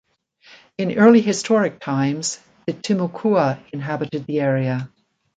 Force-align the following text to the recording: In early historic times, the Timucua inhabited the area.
In 0.79 0.97
early 0.97 1.21
historic 1.21 1.79
times, 1.79 2.39
the 2.65 2.73
Timucua 2.73 3.59
inhabited 3.71 4.25
the 4.25 4.39
area. 4.41 4.89